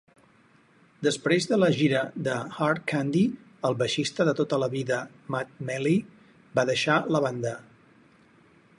[1.07, 1.99] Després de la gira
[2.29, 2.37] de
[2.69, 3.23] Hard Candy,
[3.69, 5.01] el baixista de tota la vida
[5.37, 6.03] Matt Malley
[6.59, 7.57] va deixar la banda.